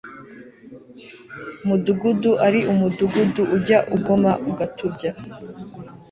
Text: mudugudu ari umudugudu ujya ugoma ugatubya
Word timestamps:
mudugudu 1.67 2.31
ari 2.47 2.59
umudugudu 2.71 3.41
ujya 3.55 3.79
ugoma 3.95 4.31
ugatubya 4.49 5.11